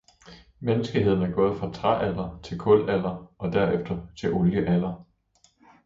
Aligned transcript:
Menneskeheden 0.59 1.21
er 1.21 1.31
gået 1.31 1.59
fra 1.59 1.71
træalder 1.73 2.39
til 2.43 2.57
kulalder 2.59 3.31
og 3.37 3.51
derefter 3.53 3.97
til 4.17 4.33
oliealder. 4.33 5.05